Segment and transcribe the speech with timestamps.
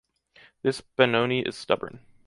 [0.63, 1.99] This Benoni is stubborn.